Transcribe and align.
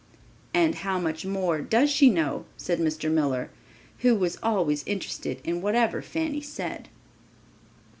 "And 0.55 0.73
how 0.81 0.99
much 0.99 1.27
more 1.27 1.61
does 1.61 1.91
she 1.91 2.09
know?" 2.09 2.45
said 2.57 2.79
Mr. 2.79 3.11
Miller, 3.11 3.51
who 3.99 4.15
was 4.15 4.39
always 4.41 4.83
interested 4.87 5.39
in 5.43 5.61
whatever 5.61 6.01
Fanny 6.01 6.41
said. 6.41 6.89